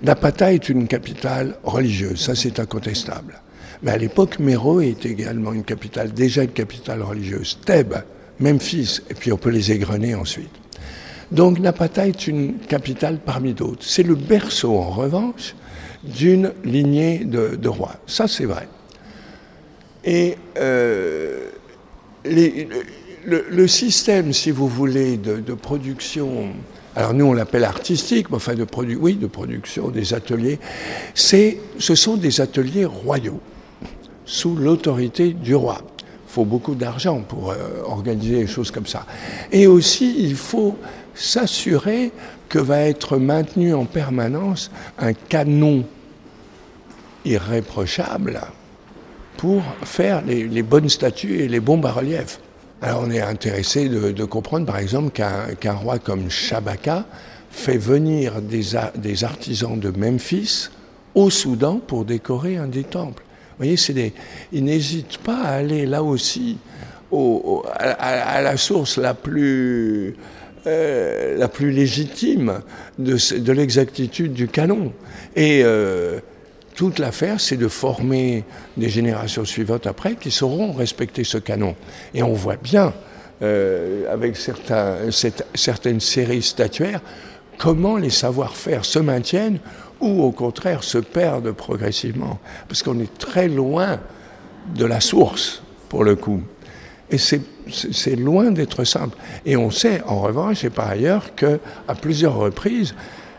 Napata 0.01 0.54
est 0.54 0.70
une 0.70 0.88
capitale 0.88 1.56
religieuse, 1.63 2.22
ça 2.22 2.34
c'est 2.34 2.60
incontestable. 2.60 3.42
Mais 3.84 3.92
à 3.92 3.98
l'époque, 3.98 4.39
Méro 4.39 4.80
est 4.80 5.06
également 5.06 5.51
une 5.51 5.63
capitale, 5.63 6.13
déjà 6.13 6.44
une 6.44 6.51
capitale 6.51 7.01
religieuse. 7.01 7.60
Thèbes, 7.66 8.04
Memphis, 8.39 9.01
et 9.10 9.13
puis 9.13 9.34
on 9.34 9.38
peut 9.38 9.50
les 9.50 9.72
égrener 9.72 10.16
ensuite. 10.16 10.51
Donc 11.32 11.60
Napata 11.60 12.08
est 12.08 12.28
une 12.28 12.60
capitale 12.60 13.20
parmi 13.24 13.54
d'autres. 13.54 13.84
C'est 13.84 14.04
le 14.04 14.16
berceau, 14.16 14.78
en 14.78 14.89
revanche, 14.89 15.54
d'une 16.04 16.54
lignée 16.63 17.25
de 17.25 17.68
rois. 17.68 17.96
Ça, 18.08 18.28
c'est 18.28 18.46
vrai. 18.46 18.68
Et 20.10 20.38
euh, 20.58 21.50
le, 22.25 23.68
système, 23.68 24.34
si 24.34 24.50
vous 24.50 24.68
voulez, 24.68 25.18
de, 25.18 25.54
production, 25.54 26.48
alors 26.96 27.13
nous 27.13 27.25
on 27.25 27.34
l'appelle 27.34 27.63
artistique, 27.63 28.32
mais 28.32 28.38
enfin 28.38 28.56
de, 28.56 28.66
oui, 29.00 29.13
de 29.13 29.28
production 29.28 29.89
des 29.89 30.16
ateliers, 30.16 30.58
c'est, 31.13 31.60
ce 31.78 31.94
sont 31.94 32.18
des 32.18 32.42
ateliers 32.42 32.86
royaux, 32.86 33.39
sous 34.25 34.56
l'autorité 34.56 35.34
du 35.34 35.54
roi. 35.54 35.78
Il 36.28 36.32
faut 36.32 36.46
beaucoup 36.46 36.74
d'argent 36.74 37.22
pour 37.22 37.51
euh, 37.51 37.84
organiser 37.86 38.39
des 38.39 38.48
choses 38.48 38.72
comme 38.72 38.88
ça. 38.88 39.06
Et 39.51 39.68
aussi, 39.68 40.16
il 40.24 40.36
faut 40.36 40.75
s'assurer 41.13 42.12
que 42.48 42.58
va 42.58 42.80
être 42.80 43.18
maintenu 43.18 43.75
en 43.75 43.86
permanence 43.86 44.72
un 44.98 45.13
canon 45.13 45.86
irréprochable 47.25 48.42
pour 49.39 49.63
faire 49.84 50.22
les, 50.25 50.63
bonnes 50.63 50.89
statues 50.89 51.39
et 51.39 51.48
les 51.48 51.62
bons 51.62 51.77
bas-reliefs. 51.77 52.41
Alors 52.81 53.05
on 53.08 53.10
est 53.10 53.22
intéressé 53.22 53.88
de, 53.88 54.25
comprendre 54.25 54.65
par 54.65 54.77
exemple 54.77 55.12
qu'un 55.12 55.74
roi 55.74 55.98
comme 55.98 56.29
Shabaka 56.29 57.05
fait 57.50 57.77
venir 57.77 58.41
des, 58.41 59.24
artisans 59.24 59.79
de 59.79 59.91
Memphis 59.91 60.67
au 61.15 61.29
Soudan 61.29 61.79
pour 61.79 62.03
décorer 62.03 62.58
un 62.58 62.67
des 62.67 62.84
temples. 62.84 63.24
Vous 63.51 63.65
voyez, 63.65 63.77
des, 63.93 64.13
il 64.51 64.65
n'hésite 64.65 65.19
pas 65.19 65.38
à 65.38 65.51
aller 65.53 65.86
là 65.86 66.03
aussi 66.03 66.58
à, 67.13 68.41
la 68.41 68.58
source 68.58 68.98
la 68.98 69.13
plus, 69.13 70.17
euh, 70.67 71.38
la 71.38 71.48
plus 71.48 71.72
légitime 71.72 72.60
de, 72.98 73.51
l'exactitude 73.53 74.34
du 74.34 74.50
canon. 74.50 74.91
Et 75.38 75.62
euh, 75.63 76.19
toute 76.79 76.98
l'affaire, 76.98 77.41
c'est 77.41 77.57
de 77.57 77.67
former 77.67 78.45
des 78.77 78.88
générations 78.88 79.43
suivantes 79.43 79.86
après 79.86 80.15
qui 80.15 80.31
sauront 80.31 80.71
respecter 80.71 81.25
ce 81.25 81.38
canon. 81.38 81.75
Et 82.13 82.24
on 82.24 82.31
voit 82.31 82.55
bien, 82.55 82.93
euh, 83.41 84.05
avec 84.09 84.38
certaines 84.38 86.00
séries 86.00 86.41
statuaires, 86.41 87.01
comment 87.57 87.98
les 87.98 88.09
savoir-faire 88.09 88.86
se 88.86 88.98
maintiennent 88.98 89.59
ou 90.00 90.24
au 90.24 90.31
contraire 90.31 90.86
se 90.86 91.00
perdent 91.00 91.51
progressivement. 91.51 92.39
Parce 92.69 92.81
qu'on 92.81 93.01
est 93.01 93.17
très 93.17 93.50
loin 93.50 94.00
de 94.74 94.86
la 94.86 95.01
source, 95.01 95.62
pour 95.89 96.05
le 96.05 96.15
coup. 96.15 96.41
Et 97.12 97.17
c'est 97.17 98.15
loin 98.15 98.51
d'être 98.51 98.86
simple. 98.86 99.17
Et 99.45 99.57
on 99.57 99.69
sait, 99.69 100.01
en 100.07 100.21
revanche, 100.21 100.63
et 100.63 100.69
par 100.69 100.88
ailleurs, 100.88 101.36
qu'à 101.36 101.59
plusieurs 102.00 102.38
reprises, 102.38 102.95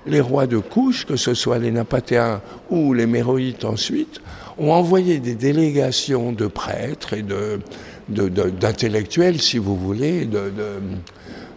les 0.06 0.20
rois 0.20 0.46
de 0.46 0.58
couche, 0.58 1.06
que 1.06 1.16
ce 1.16 1.34
soit 1.34 1.58
les 1.58 1.70
Napatéens 1.70 2.40
ou 2.70 2.94
les 2.94 3.06
Méroïtes 3.06 3.64
ensuite, 3.64 4.20
ont 4.58 4.72
envoyé 4.72 5.18
des 5.18 5.34
délégations 5.34 6.32
de 6.32 6.46
prêtres 6.46 7.14
et 7.14 7.24
d'intellectuels, 8.08 9.40
si 9.40 9.58
vous 9.58 9.76
voulez, 9.76 10.28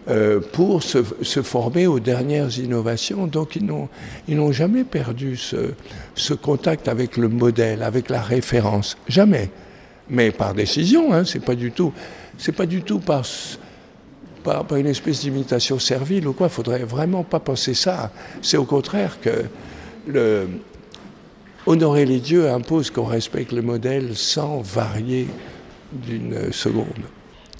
euh, 0.08 0.40
pour 0.52 0.82
se, 0.82 1.02
former 1.42 1.86
aux 1.86 2.00
dernières 2.00 2.58
innovations. 2.58 3.26
Donc 3.26 3.56
ils 3.56 3.64
n'ont 3.64 4.52
jamais 4.52 4.84
perdu 4.84 5.36
ce, 5.36 6.34
contact 6.34 6.88
avec 6.88 7.16
le 7.16 7.28
modèle, 7.28 7.82
avec 7.82 8.10
la 8.10 8.20
référence. 8.20 8.96
Jamais. 9.08 9.50
Mais 10.10 10.30
par 10.30 10.52
décision, 10.52 11.14
hein, 11.14 11.24
c'est 11.24 11.42
pas 11.42 11.54
du 11.54 11.72
tout, 11.72 11.92
c'est 12.36 12.52
tout 12.84 13.00
pas, 14.44 14.78
une 14.78 14.86
espèce 14.86 15.20
d'imitation 15.20 15.78
servile 15.78 16.28
ou 16.28 16.32
quoi. 16.32 16.46
Il 16.48 16.52
faudrait 16.52 16.84
vraiment 16.84 17.24
pas 17.24 17.40
penser 17.40 17.74
ça. 17.74 18.12
C'est 18.42 18.56
au 18.56 18.64
contraire 18.64 19.18
que 19.20 19.44
honorer 21.66 22.04
les 22.04 22.20
dieux 22.20 22.50
impose 22.50 22.90
qu'on 22.90 23.06
respecte 23.06 23.52
le 23.52 23.62
modèle 23.62 24.16
sans 24.16 24.60
varier 24.60 25.26
d'une 25.92 26.52
seconde. 26.52 27.04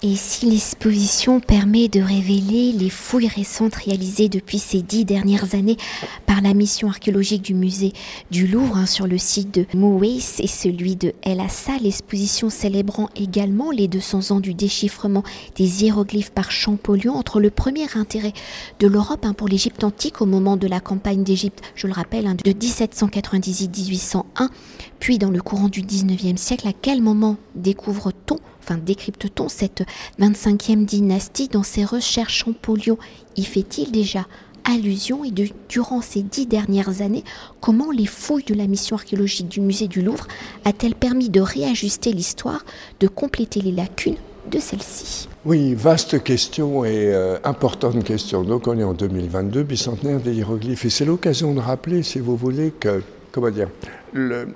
Et 0.07 0.17
si 0.17 0.45
l'exposition 0.45 1.41
permet 1.41 1.89
de 1.89 2.03
révéler 2.03 2.73
les 2.73 2.91
fouilles 2.91 3.27
récentes 3.27 3.75
réalisées 3.75 4.29
depuis 4.29 4.59
ces 4.59 4.83
dix 4.83 5.07
dernières 5.07 5.55
années 5.55 5.79
par 6.27 6.43
la 6.43 6.53
mission 6.53 6.89
archéologique 6.89 7.41
du 7.41 7.55
musée 7.55 7.95
du 8.31 8.47
Louvre 8.47 8.77
hein, 8.77 8.85
sur 8.85 9.07
le 9.07 9.17
site 9.17 9.55
de 9.55 9.65
Mouais 9.73 10.19
et 10.41 10.47
celui 10.47 10.97
de 10.97 11.15
El 11.23 11.41
Assa, 11.41 11.79
l'exposition 11.81 12.51
célébrant 12.51 13.09
également 13.17 13.71
les 13.71 13.89
200 13.89 14.33
ans 14.33 14.41
du 14.41 14.53
déchiffrement 14.53 15.23
des 15.57 15.85
hiéroglyphes 15.85 16.33
par 16.33 16.51
Champollion 16.51 17.15
entre 17.15 17.41
le 17.41 17.49
premier 17.49 17.87
intérêt 17.97 18.35
de 18.81 18.87
l'Europe 18.87 19.25
hein, 19.25 19.33
pour 19.33 19.49
l'Égypte 19.49 19.85
antique 19.85 20.21
au 20.21 20.27
moment 20.27 20.59
de 20.59 20.67
la 20.67 20.81
campagne 20.81 21.25
d'Égypte, 21.25 21.63
je 21.75 21.87
le 21.87 21.95
rappelle, 21.95 22.27
hein, 22.27 22.37
de 22.45 22.51
1798-1801, 22.51 24.51
puis 25.01 25.17
dans 25.17 25.31
le 25.31 25.41
courant 25.41 25.71
du 25.71 25.81
19e 25.81 26.37
siècle, 26.37 26.69
à 26.69 26.75
quel 26.75 27.01
moment 27.01 27.39
découvre-t-on 27.55 28.39
enfin 28.65 28.79
décrypte-t-on 28.79 29.49
cette 29.49 29.83
25e 30.21 30.85
dynastie 30.85 31.49
dans 31.49 31.63
ses 31.63 31.85
recherches 31.85 32.45
Champollion 32.45 32.99
Y 33.37 33.45
fait-il 33.45 33.93
déjà 33.93 34.27
allusion? 34.65 35.25
Et 35.25 35.33
durant 35.69 36.01
ces 36.01 36.23
dix 36.23 36.47
dernières 36.47 37.03
années, 37.03 37.25
comment 37.61 37.91
les 37.91 38.07
fouilles 38.07 38.45
de 38.45 38.55
la 38.55 38.67
mission 38.67 38.97
archéologique 38.97 39.49
du 39.49 39.61
musée 39.61 39.89
du 39.89 40.01
Louvre 40.01 40.27
a-t-elle 40.65 40.95
permis 40.95 41.29
de 41.29 41.41
réajuster 41.41 42.13
l'histoire, 42.13 42.65
de 43.01 43.09
compléter 43.09 43.61
les 43.61 43.73
lacunes 43.73 44.17
de 44.51 44.59
celle-ci? 44.59 45.29
Oui, 45.45 45.75
vaste 45.75 46.23
question 46.23 46.85
et 46.85 47.13
euh, 47.13 47.37
importante 47.45 48.03
question. 48.05 48.45
Donc 48.45 48.67
on 48.67 48.79
est 48.79 48.85
en 48.85 48.95
2022, 48.95 49.63
bicentenaire 49.63 50.21
des 50.21 50.33
hiéroglyphes, 50.33 50.87
et 50.87 50.91
c'est 50.91 51.05
l'occasion 51.05 51.53
de 51.53 51.61
rappeler, 51.61 52.03
si 52.03 52.19
vous 52.19 52.37
voulez, 52.37 52.71
que, 52.71 53.03
comment 53.31 53.51
dire, 53.51 53.69
le, 54.13 54.49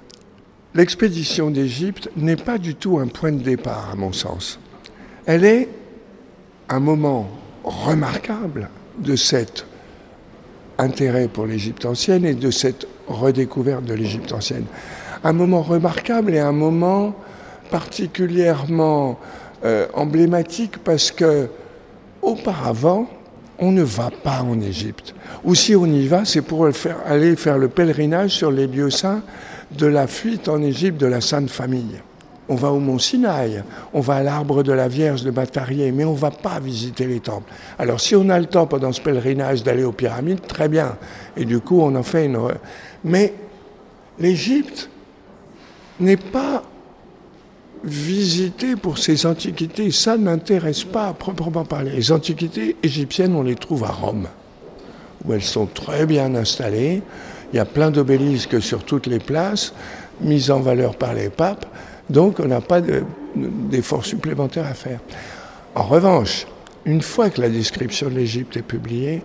l'expédition 0.78 1.50
d'Égypte 1.50 2.08
n'est 2.16 2.36
pas 2.36 2.56
du 2.56 2.76
tout 2.76 2.98
un 2.98 3.08
point 3.08 3.32
de 3.32 3.42
départ, 3.42 3.90
à 3.92 3.96
mon 3.96 4.12
sens. 4.12 4.60
Elle 5.26 5.44
est 5.44 5.68
un 6.68 6.78
moment 6.78 7.28
remarquable 7.64 8.70
de 8.96 9.16
cet 9.16 9.66
intérêt 10.78 11.26
pour 11.26 11.46
l'Égypte 11.46 11.84
ancienne 11.84 12.24
et 12.24 12.34
de 12.34 12.52
cette 12.52 12.86
redécouverte 13.08 13.84
de 13.84 13.94
l'Égypte 13.94 14.32
ancienne. 14.32 14.66
Un 15.24 15.32
moment 15.32 15.62
remarquable 15.62 16.32
et 16.32 16.38
un 16.38 16.52
moment 16.52 17.16
particulièrement 17.72 19.18
euh, 19.64 19.88
emblématique 19.94 20.78
parce 20.78 21.10
que 21.10 21.48
auparavant, 22.22 23.08
on 23.58 23.72
ne 23.72 23.82
va 23.82 24.10
pas 24.22 24.42
en 24.42 24.60
Égypte. 24.60 25.12
Ou 25.42 25.56
si 25.56 25.74
on 25.74 25.86
y 25.86 26.06
va, 26.06 26.24
c'est 26.24 26.42
pour 26.42 26.68
aller 27.04 27.34
faire 27.34 27.58
le 27.58 27.66
pèlerinage 27.66 28.30
sur 28.30 28.52
les 28.52 28.68
lieux 28.68 28.90
saints 28.90 29.22
de 29.72 29.86
la 29.86 30.06
fuite 30.06 30.48
en 30.48 30.62
Égypte 30.62 31.00
de 31.00 31.06
la 31.06 31.20
Sainte 31.20 31.50
Famille. 31.50 32.00
On 32.50 32.54
va 32.54 32.72
au 32.72 32.78
mont 32.78 32.98
Sinaï, 32.98 33.62
on 33.92 34.00
va 34.00 34.14
à 34.14 34.22
l'arbre 34.22 34.62
de 34.62 34.72
la 34.72 34.88
Vierge 34.88 35.22
de 35.22 35.30
Batarié, 35.30 35.92
mais 35.92 36.04
on 36.04 36.14
ne 36.14 36.18
va 36.18 36.30
pas 36.30 36.58
visiter 36.60 37.06
les 37.06 37.20
temples. 37.20 37.52
Alors 37.78 38.00
si 38.00 38.16
on 38.16 38.30
a 38.30 38.38
le 38.38 38.46
temps 38.46 38.66
pendant 38.66 38.90
ce 38.90 39.02
pèlerinage 39.02 39.62
d'aller 39.62 39.84
aux 39.84 39.92
pyramides, 39.92 40.40
très 40.46 40.68
bien. 40.68 40.96
Et 41.36 41.44
du 41.44 41.60
coup, 41.60 41.80
on 41.82 41.94
en 41.94 42.02
fait 42.02 42.24
une... 42.24 42.38
Mais 43.04 43.34
l'Égypte 44.18 44.88
n'est 46.00 46.16
pas 46.16 46.62
visitée 47.84 48.76
pour 48.76 48.96
ses 48.98 49.26
antiquités. 49.26 49.90
Ça 49.90 50.16
n'intéresse 50.16 50.84
pas 50.84 51.08
à 51.08 51.12
proprement 51.12 51.64
parler. 51.64 51.92
Les 51.92 52.12
antiquités 52.12 52.76
égyptiennes, 52.82 53.34
on 53.34 53.42
les 53.42 53.56
trouve 53.56 53.84
à 53.84 53.88
Rome, 53.90 54.26
où 55.24 55.32
elles 55.34 55.42
sont 55.42 55.66
très 55.66 56.06
bien 56.06 56.34
installées. 56.34 57.02
Il 57.52 57.56
y 57.56 57.60
a 57.60 57.64
plein 57.64 57.90
d'obélisques 57.90 58.60
sur 58.60 58.84
toutes 58.84 59.06
les 59.06 59.18
places, 59.18 59.72
mis 60.20 60.50
en 60.50 60.60
valeur 60.60 60.96
par 60.96 61.14
les 61.14 61.30
papes, 61.30 61.66
donc 62.10 62.40
on 62.40 62.46
n'a 62.46 62.60
pas 62.60 62.80
d'efforts 63.34 64.04
supplémentaires 64.04 64.66
à 64.66 64.74
faire. 64.74 65.00
En 65.74 65.84
revanche, 65.84 66.46
une 66.84 67.02
fois 67.02 67.30
que 67.30 67.40
la 67.40 67.48
description 67.48 68.08
de 68.08 68.14
l'Égypte 68.14 68.56
est 68.56 68.62
publiée, 68.62 69.22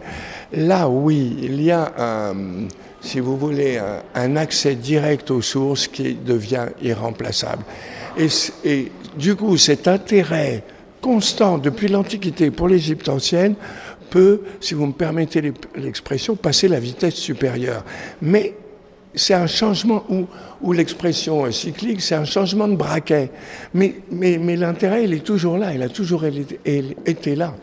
là 0.52 0.90
oui, 0.90 1.38
il 1.42 1.62
y 1.62 1.72
a 1.72 1.94
un, 1.98 2.68
si 3.02 3.20
vous 3.20 3.38
voulez, 3.38 3.80
un, 4.16 4.36
accès 4.36 4.76
direct 4.76 5.32
aux 5.32 5.42
sources 5.42 5.88
qui 5.88 6.16
devient 6.16 6.68
irremplaçable. 6.82 7.64
Et 8.18 8.92
du 9.18 9.36
coup, 9.36 9.58
cet 9.58 9.88
intérêt 9.88 10.64
constant 11.02 11.58
depuis 11.58 11.90
l'Antiquité 11.90 12.50
pour 12.50 12.70
l'Égypte 12.70 13.10
ancienne 13.10 13.56
peut, 14.14 14.42
si 14.60 14.76
vous 14.76 14.86
me 14.86 14.94
permettez 14.94 15.42
l'expression, 15.76 16.36
passer 16.36 16.68
la 16.68 16.80
vitesse 16.80 17.16
supérieure. 17.16 17.84
Mais 18.22 18.54
c'est 19.16 19.34
un 19.34 19.48
changement 19.48 20.06
où, 20.08 20.28
où 20.62 20.72
l'expression 20.72 21.52
cyclique, 21.52 22.00
c'est 22.00 22.14
un 22.14 22.24
changement 22.24 22.68
de 22.68 22.76
braquet. 22.76 23.32
Mais, 23.74 23.96
mais, 24.12 24.38
mais 24.38 24.56
l'intérêt, 24.56 25.06
il 25.06 25.14
est 25.14 25.26
toujours 25.26 25.58
là, 25.58 25.74
il 25.74 25.82
a 25.82 25.90
toujours 25.90 26.26
été 26.26 27.36
là. 27.36 27.56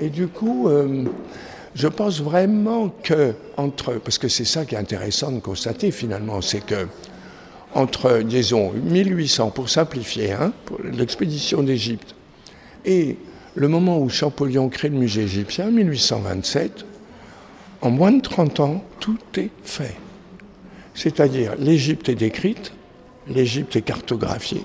Et 0.00 0.08
du 0.08 0.28
coup, 0.28 0.68
euh, 0.68 1.06
je 1.74 1.88
pense 1.88 2.22
vraiment 2.22 2.94
que, 3.02 3.34
entre, 3.56 3.94
parce 3.94 4.18
que 4.18 4.28
c'est 4.28 4.44
ça 4.44 4.64
qui 4.64 4.76
est 4.76 4.78
intéressant 4.78 5.32
de 5.32 5.40
constater 5.40 5.90
finalement, 5.90 6.40
c'est 6.40 6.64
que 6.64 6.86
entre, 7.74 8.22
disons, 8.22 8.72
1800, 8.72 9.50
pour 9.50 9.68
simplifier, 9.68 10.32
hein, 10.32 10.52
l'expédition 10.92 11.64
d'Égypte, 11.64 12.14
et 12.84 13.16
le 13.56 13.68
moment 13.68 13.98
où 13.98 14.08
Champollion 14.10 14.68
crée 14.68 14.90
le 14.90 14.98
musée 14.98 15.22
égyptien, 15.22 15.70
1827, 15.70 16.84
en 17.80 17.90
moins 17.90 18.12
de 18.12 18.20
30 18.20 18.60
ans, 18.60 18.84
tout 19.00 19.18
est 19.36 19.50
fait. 19.64 19.96
C'est-à-dire, 20.94 21.54
l'Égypte 21.58 22.08
est 22.10 22.14
décrite, 22.14 22.72
l'Égypte 23.28 23.74
est 23.76 23.82
cartographiée, 23.82 24.64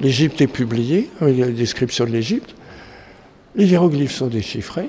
l'Égypte 0.00 0.40
est 0.40 0.46
publiée, 0.46 1.10
avec 1.20 1.38
la 1.38 1.50
description 1.50 2.06
de 2.06 2.10
l'Égypte, 2.10 2.54
les 3.56 3.66
hiéroglyphes 3.66 4.14
sont 4.14 4.28
déchiffrés, 4.28 4.88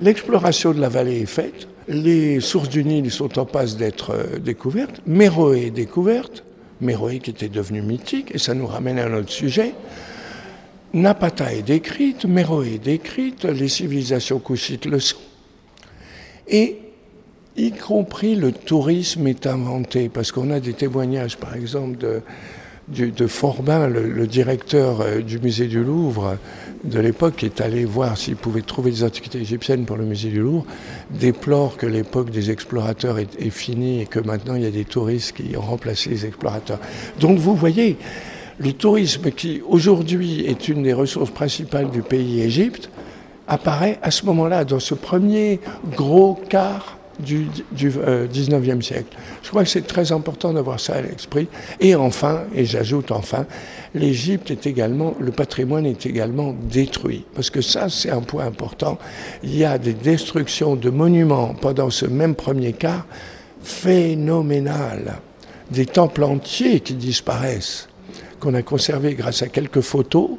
l'exploration 0.00 0.72
de 0.72 0.80
la 0.80 0.88
vallée 0.88 1.22
est 1.22 1.26
faite, 1.26 1.66
les 1.88 2.40
sources 2.40 2.68
du 2.68 2.84
Nil 2.84 3.10
sont 3.10 3.38
en 3.38 3.46
passe 3.46 3.76
d'être 3.76 4.10
euh, 4.10 4.38
découvertes, 4.38 5.00
Méroé 5.06 5.66
est 5.66 5.70
découverte, 5.70 6.44
Méroé 6.80 7.18
qui 7.18 7.30
était 7.30 7.48
devenu 7.48 7.82
mythique, 7.82 8.32
et 8.34 8.38
ça 8.38 8.54
nous 8.54 8.66
ramène 8.66 8.98
à 8.98 9.06
un 9.06 9.14
autre 9.14 9.30
sujet, 9.30 9.74
Napata 10.96 11.52
est 11.52 11.60
décrite, 11.60 12.24
Méroé 12.24 12.76
est 12.76 12.78
décrite, 12.84 13.44
les 13.44 13.68
civilisations 13.68 14.38
couchites 14.38 14.86
le 14.86 14.98
sont. 14.98 15.18
Et 16.48 16.78
y 17.54 17.72
compris 17.72 18.34
le 18.34 18.50
tourisme 18.50 19.26
est 19.26 19.46
inventé, 19.46 20.08
parce 20.08 20.32
qu'on 20.32 20.50
a 20.50 20.58
des 20.58 20.72
témoignages, 20.72 21.36
par 21.36 21.54
exemple, 21.54 21.98
de 21.98 23.26
Forbin, 23.26 23.88
le, 23.88 24.26
directeur 24.26 25.02
euh, 25.02 25.20
du 25.20 25.38
musée 25.38 25.66
du 25.66 25.84
Louvre 25.84 26.38
de 26.84 26.98
l'époque, 26.98 27.44
est 27.44 27.60
allé 27.60 27.84
voir 27.84 28.16
s'il 28.16 28.36
pouvait 28.36 28.62
trouver 28.62 28.90
des 28.90 29.04
antiquités 29.04 29.40
égyptiennes 29.40 29.84
pour 29.84 29.98
le 29.98 30.06
musée 30.06 30.30
du 30.30 30.40
Louvre, 30.40 30.64
déplore 31.10 31.76
que 31.76 31.84
l'époque 31.84 32.30
des 32.30 32.50
explorateurs 32.50 33.18
est, 33.18 33.38
est, 33.38 33.50
finie 33.50 34.00
et 34.00 34.06
que 34.06 34.20
maintenant 34.20 34.54
il 34.54 34.62
y 34.62 34.66
a 34.66 34.70
des 34.70 34.86
touristes 34.86 35.36
qui 35.36 35.54
ont 35.58 35.60
remplacé 35.60 36.08
les 36.08 36.24
explorateurs. 36.24 36.78
Donc 37.20 37.38
vous 37.38 37.54
voyez, 37.54 37.98
le 38.58 38.72
tourisme 38.72 39.30
qui 39.30 39.62
aujourd'hui 39.66 40.46
est 40.46 40.68
une 40.68 40.82
des 40.82 40.92
ressources 40.92 41.30
principales 41.30 41.90
du 41.90 42.02
pays 42.02 42.40
Égypte 42.40 42.90
apparaît 43.48 43.98
à 44.02 44.10
ce 44.10 44.26
moment-là, 44.26 44.64
dans 44.64 44.80
ce 44.80 44.94
premier 44.94 45.60
gros 45.94 46.34
quart 46.48 46.96
du, 47.18 47.46
du 47.72 47.90
19e 47.90 47.98
euh, 47.98 48.80
siècle. 48.80 49.16
Je 49.42 49.48
crois 49.48 49.62
que 49.62 49.68
c'est 49.68 49.86
très 49.86 50.12
important 50.12 50.52
d'avoir 50.52 50.80
ça 50.80 50.94
à 50.94 51.00
l'esprit. 51.00 51.48
Et 51.80 51.94
enfin, 51.94 52.42
et 52.54 52.64
j'ajoute 52.64 53.10
enfin, 53.10 53.46
l'Égypte 53.94 54.50
est 54.50 54.66
également, 54.66 55.14
le 55.18 55.32
patrimoine 55.32 55.86
est 55.86 56.04
également 56.06 56.54
détruit. 56.70 57.24
Parce 57.34 57.50
que 57.50 57.60
ça, 57.60 57.88
c'est 57.88 58.10
un 58.10 58.20
point 58.20 58.46
important. 58.46 58.98
Il 59.42 59.56
y 59.56 59.64
a 59.64 59.78
des 59.78 59.94
destructions 59.94 60.76
de 60.76 60.90
monuments 60.90 61.54
pendant 61.60 61.90
ce 61.90 62.06
même 62.06 62.34
premier 62.34 62.72
quart 62.72 63.06
phénoménales. 63.62 65.20
Des 65.70 65.86
temples 65.86 66.22
entiers 66.22 66.80
qui 66.80 66.94
disparaissent, 66.94 67.88
qu'on 68.40 68.54
a 68.54 68.62
conservés 68.62 69.14
grâce 69.14 69.42
à 69.42 69.48
quelques 69.48 69.80
photos, 69.80 70.30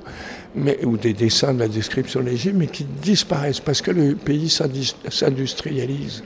ou 0.84 0.98
des 0.98 1.14
dessins 1.14 1.54
de 1.54 1.60
la 1.60 1.68
description 1.68 2.22
de 2.22 2.26
l'Égypte, 2.30 2.56
mais 2.58 2.68
qui 2.68 2.84
disparaissent 2.84 3.60
parce 3.60 3.82
que 3.82 3.92
le 3.92 4.16
pays 4.16 4.50
s'industrialise 4.50 6.24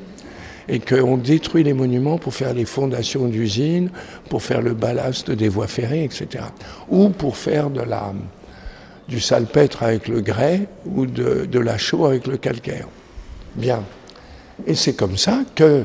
et 0.70 0.80
qu'on 0.80 1.18
détruit 1.18 1.64
les 1.64 1.74
monuments 1.74 2.18
pour 2.18 2.34
faire 2.34 2.54
les 2.54 2.66
fondations 2.66 3.28
d'usines, 3.28 3.90
pour 4.30 4.42
faire 4.42 4.62
le 4.62 4.74
ballast 4.74 5.32
des 5.32 5.50
voies 5.50 5.68
ferrées, 5.68 6.04
etc. 6.04 6.46
Ou 6.90 7.10
pour 7.10 7.36
faire 7.36 7.70
de 7.70 7.82
la, 7.82 8.14
du 9.08 9.20
salpêtre 9.20 9.84
avec 9.84 10.08
le 10.08 10.22
grès 10.22 10.68
ou 10.86 11.06
de, 11.06 11.60
la 11.60 11.78
chaux 11.78 12.06
avec 12.06 12.28
le 12.28 12.38
calcaire. 12.38 12.88
Bien. 13.56 13.84
Et 14.66 14.76
c'est 14.76 14.94
comme 14.94 15.18
ça 15.18 15.40
que 15.56 15.84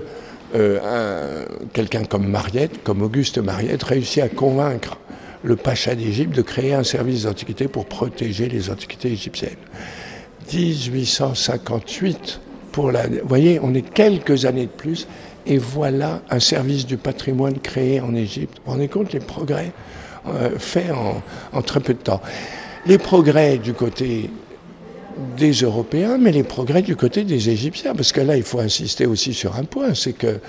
euh, 0.55 1.47
quelqu'un 1.73 2.05
comme 2.05 2.29
Mariette, 2.29 2.85
comme 2.85 3.03
Auguste 3.03 3.39
Mariette, 3.39 3.83
réussit 3.83 4.23
à 4.23 4.29
convaincre 4.29 4.99
le 5.47 5.57
pacha 5.57 5.95
d'Égypte 5.95 6.35
de 6.35 6.43
créer 6.43 6.75
un 6.75 6.83
service 6.83 7.23
d'antiquité 7.23 7.69
pour 7.69 7.87
protéger 7.87 8.49
les 8.49 8.69
antiquités 8.69 9.13
égyptiennes. 9.13 9.57
1858, 10.53 12.41
vous 12.75 12.91
voyez, 13.25 13.59
on 13.63 13.73
est 13.73 13.89
quelques 13.89 14.45
années 14.45 14.67
de 14.67 14.71
plus, 14.71 15.07
et 15.47 15.57
voilà 15.57 16.21
un 16.31 16.41
service 16.41 16.85
du 16.85 16.97
patrimoine 16.97 17.59
créé 17.59 18.01
en 18.01 18.15
Égypte. 18.15 18.59
Vous 18.59 18.65
vous 18.67 18.73
rendez 18.73 18.89
compte 18.89 19.13
les 19.13 19.21
progrès 19.21 19.73
euh, 20.29 20.59
faits 20.59 20.91
en, 21.53 21.63
très 21.63 21.81
peu 21.81 21.95
de 21.95 22.01
temps. 22.01 22.21
Les 22.85 22.99
progrès 22.99 23.59
du 23.59 23.73
côté 23.73 24.29
des 25.39 25.53
Européens, 25.53 26.19
mais 26.19 26.33
les 26.33 26.43
progrès 26.43 26.83
du 26.83 26.97
côté 26.97 27.25
des 27.25 27.49
Égyptiens, 27.49 27.95
parce 27.95 28.13
que 28.13 28.21
là, 28.21 28.37
il 28.37 28.43
faut 28.43 28.59
insister 28.59 29.07
aussi 29.07 29.33
sur 29.33 29.57
un 29.57 29.65
point, 29.65 29.95
c'est 29.95 30.13
que 30.13 30.41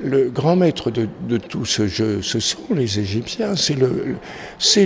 le 0.00 0.30
grand 0.30 0.56
maître 0.56 0.90
de, 0.90 1.36
tout 1.36 1.64
ce 1.64 1.86
jeu, 1.86 2.20
ce 2.22 2.40
sont 2.40 2.74
les 2.74 2.98
Égyptiens. 2.98 3.54
C'est 3.56 3.76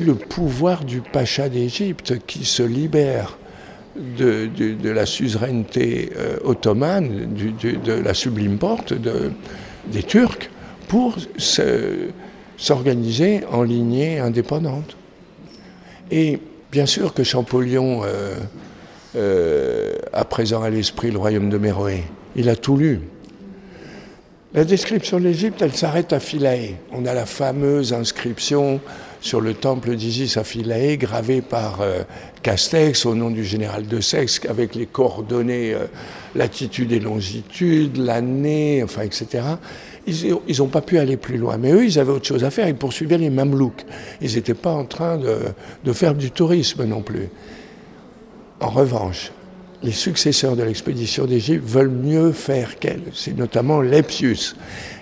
le, 0.00 0.14
pouvoir 0.14 0.84
du 0.84 1.00
pacha 1.00 1.48
d'Égypte 1.48 2.14
qui 2.26 2.44
se 2.44 2.62
libère 2.62 3.38
de, 3.96 4.90
la 4.90 5.06
suzeraineté 5.06 6.12
euh, 6.16 6.36
ottomane, 6.44 7.28
de 7.34 7.92
la 7.92 8.14
sublime 8.14 8.58
porte 8.58 8.92
des 8.92 10.02
Turcs, 10.02 10.50
pour 10.88 11.16
s'organiser 12.56 13.42
en 13.50 13.62
lignée 13.62 14.18
indépendante. 14.18 14.96
Et 16.10 16.38
bien 16.72 16.86
sûr 16.86 17.14
que 17.14 17.22
Champollion 17.22 18.02
euh, 18.04 18.34
euh, 19.16 19.92
a 20.12 20.24
présent 20.24 20.62
à 20.62 20.70
l'esprit 20.70 21.10
le 21.10 21.18
royaume 21.18 21.50
de 21.50 21.58
Méroé. 21.58 22.04
Il 22.36 22.48
a 22.48 22.56
tout 22.56 22.76
lu. 22.76 23.00
La 24.54 24.64
description 24.64 25.18
de 25.18 25.24
l'Égypte, 25.24 25.60
elle 25.60 25.74
s'arrête 25.74 26.14
à 26.14 26.20
Philae. 26.20 26.76
On 26.90 27.04
a 27.04 27.12
la 27.12 27.26
fameuse 27.26 27.92
inscription 27.92 28.80
sur 29.20 29.42
le 29.42 29.52
temple 29.52 29.94
d'Isis 29.94 30.38
à 30.38 30.44
Philae, 30.44 30.96
gravé 30.96 31.42
par 31.42 31.82
euh, 31.82 32.02
Castex 32.42 33.04
au 33.04 33.14
nom 33.14 33.30
du 33.30 33.44
général 33.44 33.86
de 33.86 34.00
Sex, 34.00 34.40
avec 34.48 34.74
les 34.74 34.86
coordonnées 34.86 35.74
euh, 35.74 35.84
latitude 36.34 36.92
et 36.92 36.98
longitude, 36.98 37.98
l'année, 37.98 38.82
enfin, 38.82 39.02
etc. 39.02 39.44
Ils 40.06 40.56
n'ont 40.58 40.68
pas 40.68 40.80
pu 40.80 40.96
aller 40.96 41.18
plus 41.18 41.36
loin. 41.36 41.58
Mais 41.58 41.72
eux, 41.72 41.84
ils 41.84 41.98
avaient 41.98 42.12
autre 42.12 42.26
chose 42.26 42.42
à 42.42 42.50
faire. 42.50 42.68
Ils 42.68 42.74
poursuivaient 42.74 43.18
les 43.18 43.28
Mamelouks. 43.28 43.84
Ils 44.22 44.34
n'étaient 44.34 44.54
pas 44.54 44.72
en 44.72 44.86
train 44.86 45.18
de, 45.18 45.40
de 45.84 45.92
faire 45.92 46.14
du 46.14 46.30
tourisme 46.30 46.86
non 46.86 47.02
plus. 47.02 47.28
En 48.60 48.70
revanche, 48.70 49.30
les 49.82 49.92
successeurs 49.92 50.56
de 50.56 50.62
l'expédition 50.62 51.26
d'Égypte 51.26 51.64
veulent 51.64 51.90
mieux 51.90 52.32
faire 52.32 52.78
qu'elle. 52.78 53.02
C'est 53.14 53.36
notamment 53.36 53.80
Lepsius. 53.80 54.56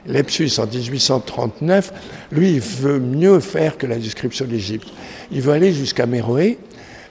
Lepsius, 0.06 0.58
en 0.58 0.66
1839, 0.66 1.92
lui, 2.32 2.52
il 2.52 2.60
veut 2.60 3.00
mieux 3.00 3.40
faire 3.40 3.78
que 3.78 3.86
la 3.86 3.96
description 3.96 4.44
d'Égypte. 4.44 4.88
Il 5.32 5.40
veut 5.40 5.52
aller 5.52 5.72
jusqu'à 5.72 6.06
Méroé 6.06 6.58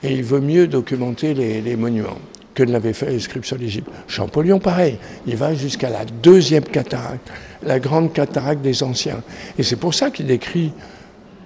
et 0.04 0.14
il 0.14 0.24
veut 0.24 0.42
mieux 0.42 0.68
documenter 0.68 1.34
les, 1.34 1.76
monuments 1.76 2.20
que 2.54 2.64
ne 2.64 2.72
l'avait 2.72 2.94
fait 2.94 3.08
la 3.08 3.14
description 3.14 3.58
d'Égypte. 3.58 3.90
Champollion, 4.08 4.60
pareil, 4.60 4.98
il 5.26 5.36
va 5.36 5.56
jusqu'à 5.56 5.90
la 5.90 6.06
deuxième 6.06 6.64
cataracte, 6.64 7.30
la 7.64 7.80
grande 7.80 8.14
cataracte 8.14 8.62
des 8.62 8.84
anciens. 8.84 9.24
Et 9.58 9.64
c'est 9.64 9.76
pour 9.76 9.94
ça 9.94 10.12
qu'il 10.12 10.30
écrit, 10.30 10.72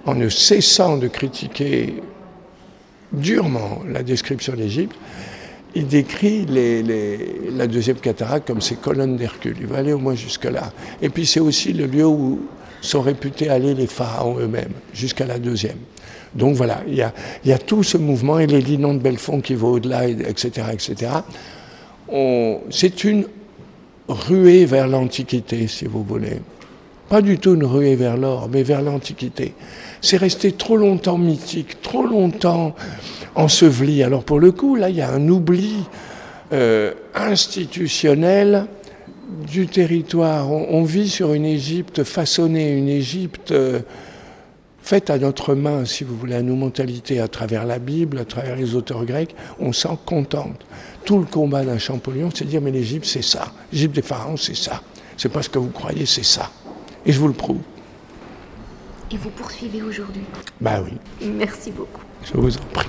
en 0.04 0.14
ne 0.14 0.28
cessant 0.28 0.98
de 0.98 1.08
critiquer 1.08 1.94
durement 3.12 3.80
la 3.88 4.02
description 4.02 4.52
d'Égypte, 4.52 4.96
il 5.74 5.86
décrit 5.86 6.46
la 7.52 7.66
deuxième 7.66 7.96
cataracte 7.96 8.46
comme 8.46 8.60
ces 8.60 8.76
colonnes 8.76 9.16
d'Hercule. 9.16 9.56
Il 9.60 9.66
va 9.66 9.78
aller 9.78 9.92
au 9.92 9.98
moins 9.98 10.14
jusque-là. 10.14 10.72
Et 11.00 11.08
puis 11.08 11.26
c'est 11.26 11.40
aussi 11.40 11.72
le 11.72 11.86
lieu 11.86 12.06
où 12.06 12.40
sont 12.80 13.02
réputés 13.02 13.48
aller 13.48 13.74
les 13.74 13.86
pharaons 13.86 14.38
eux-mêmes, 14.38 14.72
jusqu'à 14.92 15.26
la 15.26 15.38
deuxième. 15.38 15.76
Donc 16.34 16.54
voilà, 16.54 16.82
il 16.86 16.94
y, 16.94 17.52
a, 17.52 17.58
tout 17.58 17.82
ce 17.82 17.96
mouvement 17.98 18.38
et 18.38 18.46
les 18.46 18.60
linons 18.60 18.94
de 18.94 19.00
Belfond 19.00 19.40
qui 19.40 19.54
vont 19.54 19.72
au-delà, 19.72 20.08
etc. 20.08 20.68
etc. 20.72 21.12
C'est 22.70 23.04
une 23.04 23.26
ruée 24.08 24.64
vers 24.64 24.86
l'Antiquité, 24.86 25.66
si 25.66 25.86
vous 25.86 26.04
voulez. 26.04 26.40
Pas 27.08 27.22
du 27.22 27.38
tout 27.38 27.54
une 27.54 27.64
ruée 27.64 27.96
vers 27.96 28.16
l'or, 28.16 28.48
mais 28.50 28.62
vers 28.62 28.82
l'Antiquité. 28.82 29.54
C'est 30.00 30.16
resté 30.16 30.52
trop 30.52 30.76
longtemps 30.76 31.18
mythique, 31.18 31.82
trop 31.82 32.06
longtemps 32.06 32.76
enseveli. 33.34 34.02
Alors 34.02 34.24
pour 34.24 34.40
le 34.40 34.52
coup, 34.52 34.76
là, 34.76 34.90
il 34.90 34.96
y 34.96 35.02
a 35.02 35.10
un 35.10 35.28
oubli 35.28 35.84
euh, 36.52 36.92
institutionnel 37.14 38.66
du 39.50 39.66
territoire. 39.66 40.50
On, 40.50 40.82
vit 40.82 41.08
sur 41.08 41.34
une 41.34 41.44
Égypte 41.44 42.04
façonnée, 42.04 42.72
une 42.72 42.88
Égypte 42.88 43.52
euh, 43.52 43.80
faite 44.82 45.10
à 45.10 45.18
notre 45.18 45.54
main, 45.54 45.84
si 45.84 46.04
vous 46.04 46.16
voulez, 46.16 46.34
à 46.34 46.42
nos 46.42 46.56
mentalités, 46.56 47.20
à 47.20 47.28
travers 47.28 47.64
la 47.64 47.78
Bible, 47.78 48.18
à 48.18 48.24
travers 48.24 48.56
les 48.56 48.74
auteurs 48.74 49.04
grecs. 49.04 49.34
On 49.60 49.72
s'en 49.72 49.96
contente. 49.96 50.66
Tout 51.04 51.18
le 51.18 51.24
combat 51.24 51.64
d'un 51.64 51.78
Champollion, 51.78 52.30
c'est 52.34 52.44
de 52.44 52.50
dire 52.50 52.60
mais 52.60 52.72
l'Égypte, 52.72 53.06
c'est 53.06 53.22
ça. 53.22 53.52
L'Égypte 53.72 53.94
des 53.94 54.02
pharaons, 54.02 54.36
c'est 54.36 54.56
ça. 54.56 54.82
C'est 55.16 55.28
pas 55.28 55.42
ce 55.42 55.48
que 55.48 55.58
vous 55.58 55.70
croyez, 55.70 56.06
c'est 56.06 56.24
ça. 56.24 56.50
Et 57.06 57.12
je 57.12 57.20
vous 57.20 57.28
le 57.28 57.34
prouve. 57.34 57.60
Et 59.12 59.16
vous 59.16 59.30
poursuivez 59.30 59.82
aujourd'hui? 59.82 60.22
Bah 60.60 60.82
oui. 60.84 60.92
Merci 61.36 61.70
beaucoup. 61.70 62.02
Je 62.24 62.38
vous 62.38 62.56
en 62.56 62.60
prie. 62.72 62.88